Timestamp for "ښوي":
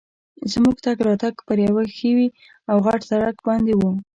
1.97-2.27